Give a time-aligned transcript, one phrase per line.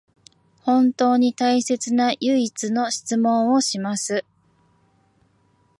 [0.63, 4.25] 本当に大切な唯一の質問をします